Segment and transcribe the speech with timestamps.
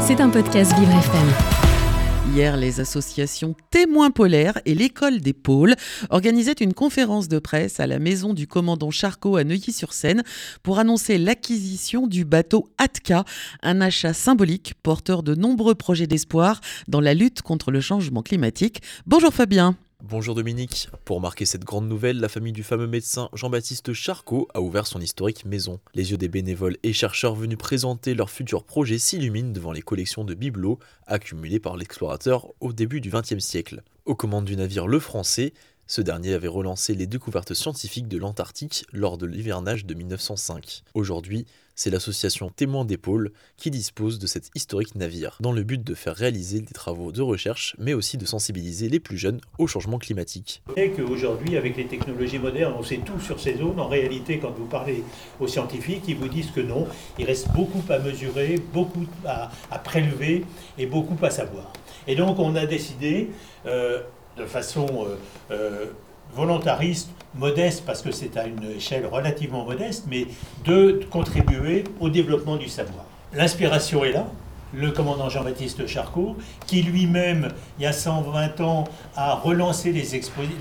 [0.00, 1.28] C'est un podcast Vivre FM.
[2.34, 5.74] Hier, les associations Témoins polaires et l'École des pôles
[6.10, 10.22] organisaient une conférence de presse à la maison du commandant Charcot à Neuilly-sur-Seine
[10.62, 13.24] pour annoncer l'acquisition du bateau Atka,
[13.62, 18.82] un achat symbolique porteur de nombreux projets d'espoir dans la lutte contre le changement climatique.
[19.06, 19.76] Bonjour Fabien.
[20.02, 20.88] Bonjour Dominique.
[21.04, 24.98] Pour marquer cette grande nouvelle, la famille du fameux médecin Jean-Baptiste Charcot a ouvert son
[24.98, 25.78] historique maison.
[25.94, 30.24] Les yeux des bénévoles et chercheurs venus présenter leurs futurs projets s'illuminent devant les collections
[30.24, 33.82] de bibelots accumulées par l'explorateur au début du XXe siècle.
[34.06, 35.52] Aux commandes du navire Le Français,
[35.86, 40.82] ce dernier avait relancé les découvertes scientifiques de l'Antarctique lors de l'hivernage de 1905.
[40.94, 41.46] Aujourd'hui,
[41.80, 46.14] c'est l'association Témoins d'épaule qui dispose de cet historique navire, dans le but de faire
[46.14, 50.62] réaliser des travaux de recherche, mais aussi de sensibiliser les plus jeunes au changement climatique.
[50.76, 53.80] Et qu'aujourd'hui, avec les technologies modernes, on sait tout sur ces zones.
[53.80, 55.02] En réalité, quand vous parlez
[55.40, 56.86] aux scientifiques, ils vous disent que non,
[57.18, 59.50] il reste beaucoup à mesurer, beaucoup à,
[59.82, 60.44] prélever
[60.76, 61.72] et beaucoup à savoir.
[62.06, 63.30] Et donc, on a décidé...
[63.64, 64.02] Euh,
[64.36, 65.16] de façon euh,
[65.50, 65.86] euh,
[66.34, 70.26] volontariste, modeste, parce que c'est à une échelle relativement modeste, mais
[70.64, 73.04] de contribuer au développement du savoir.
[73.32, 74.26] L'inspiration est là,
[74.72, 76.36] le commandant Jean-Baptiste Charcot,
[76.66, 78.84] qui lui-même, il y a 120 ans,
[79.16, 80.04] a relancé les,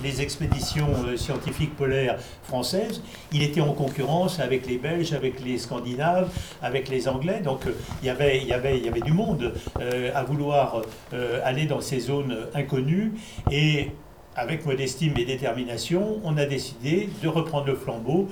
[0.04, 3.02] les expéditions euh, scientifiques polaires françaises.
[3.32, 6.30] Il était en concurrence avec les Belges, avec les Scandinaves,
[6.62, 7.42] avec les Anglais.
[7.44, 10.82] Donc euh, il, y avait, y avait, y avait du monde euh, à vouloir
[11.44, 13.14] aller dans ces zones inconnues.
[13.52, 13.92] Et
[14.36, 18.30] avec modestie et détermination, on a décidé de reprendre le flambeau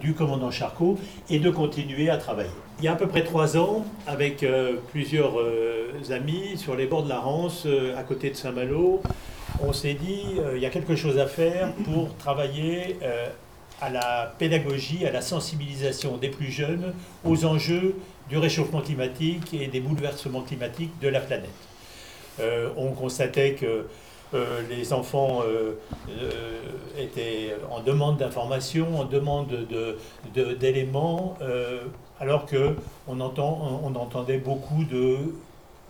[0.00, 2.50] du commandant Charcot et de continuer à travailler.
[2.78, 6.86] Il y a à peu près trois ans, avec euh, plusieurs euh, amis sur les
[6.86, 9.00] bords de la Rance, euh, à côté de Saint-Malo,
[9.62, 10.22] on s'est dit
[10.56, 12.96] il y a quelque chose à faire pour travailler
[13.80, 16.92] à la pédagogie, à la sensibilisation des plus jeunes
[17.24, 17.94] aux enjeux
[18.28, 21.50] du réchauffement climatique et des bouleversements climatiques de la planète.
[22.76, 23.86] on constatait que
[24.34, 25.72] euh, les enfants euh,
[26.08, 26.60] euh,
[26.98, 29.66] étaient en demande d'informations, en demande
[30.60, 31.36] d'éléments,
[32.20, 32.74] alors qu'on
[33.08, 35.16] on entendait beaucoup de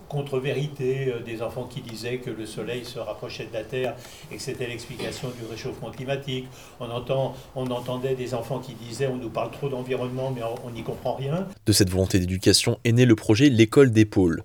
[0.09, 3.95] contre-vérités, des enfants qui disaient que le Soleil se rapprochait de la Terre
[4.31, 6.47] et que c'était l'explication du réchauffement climatique.
[6.81, 6.87] On,
[7.57, 11.15] on entendait des enfants qui disaient on nous parle trop d'environnement mais on n'y comprend
[11.15, 11.47] rien.
[11.67, 14.45] De cette volonté d'éducation est né le projet L'école des pôles.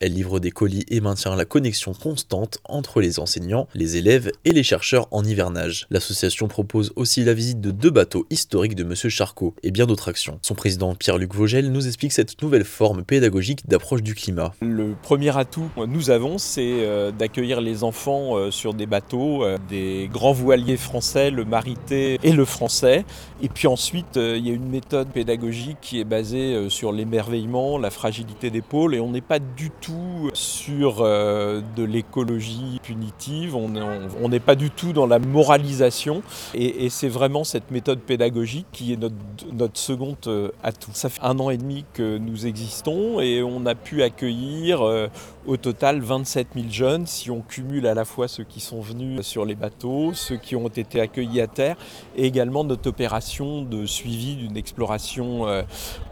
[0.00, 4.52] Elle livre des colis et maintient la connexion constante entre les enseignants, les élèves et
[4.52, 5.86] les chercheurs en hivernage.
[5.90, 10.08] L'association propose aussi la visite de deux bateaux historiques de Monsieur Charcot et bien d'autres
[10.08, 10.38] actions.
[10.42, 14.52] Son président Pierre-Luc Vogel nous explique cette nouvelle forme pédagogique d'approche du climat.
[14.60, 19.44] Le premier atout que nous avons, c'est euh, d'accueillir les enfants euh, sur des bateaux,
[19.44, 23.04] euh, des grands voiliers français, le marité et le français.
[23.42, 27.90] Et puis ensuite, il y a une méthode pédagogique qui est basée sur l'émerveillement, la
[27.90, 29.87] fragilité des pôles, et on n'est pas du tout
[30.34, 36.22] sur euh, de l'écologie punitive, on n'est pas du tout dans la moralisation
[36.54, 39.14] et, c'est vraiment cette méthode pédagogique qui est notre,
[39.52, 40.90] notre second euh, atout.
[40.94, 45.08] Ça fait un an et demi que nous existons et on a pu accueillir euh,
[45.48, 49.22] au total 27 000 jeunes si on cumule à la fois ceux qui sont venus
[49.22, 51.76] sur les bateaux, ceux qui ont été accueillis à terre
[52.16, 55.46] et également notre opération de suivi d'une exploration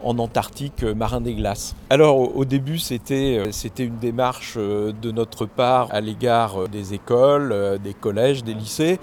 [0.03, 1.75] en Antarctique marin des glaces.
[1.89, 6.93] Alors au début c'était c'était une démarche euh, de notre part à l'égard euh, des
[6.93, 8.99] écoles, euh, des collèges, des lycées.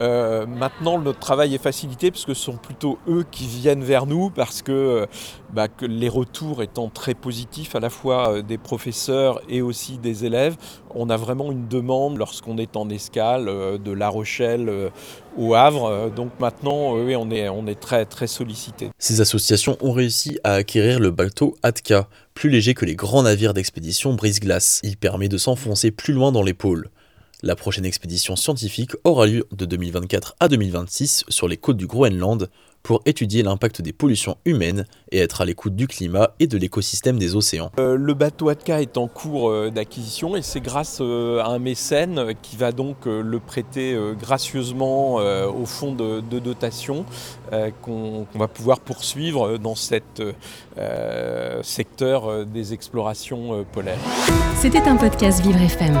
[0.00, 4.30] Maintenant, notre travail est facilité parce que ce sont plutôt eux qui viennent vers nous
[4.30, 5.06] parce que,
[5.52, 10.24] bah, que, les retours étant très positifs à la fois des professeurs et aussi des
[10.24, 10.56] élèves,
[10.94, 14.90] on a vraiment une demande lorsqu'on est en escale de La Rochelle
[15.36, 16.10] au Havre.
[16.14, 18.90] Donc maintenant, on est, on est très, très sollicité.
[18.98, 23.54] Ces associations ont réussi à acquérir le bateau Atka, plus léger que les grands navires
[23.54, 24.80] d'expédition brise-glace.
[24.82, 26.90] Il permet de s'enfoncer plus loin dans les pôles.
[27.42, 32.48] La prochaine expédition scientifique aura lieu de 2024 à 2026 sur les côtes du Groenland
[32.82, 37.18] pour étudier l'impact des pollutions humaines et être à l'écoute du climat et de l'écosystème
[37.18, 37.72] des océans.
[37.80, 41.58] Euh, le bateau Atka est en cours euh, d'acquisition et c'est grâce euh, à un
[41.58, 47.04] mécène qui va donc le prêter gracieusement au fonds de, dotation
[47.82, 50.22] qu'on va pouvoir poursuivre dans cet
[51.62, 53.98] secteur des explorations polaires.
[54.56, 56.00] C'était un podcast Vivre FM.